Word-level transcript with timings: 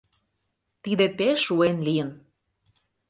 Тиде 0.83 1.05
пеш 1.17 1.37
шуэн 1.45 1.77
лийын... 1.85 2.09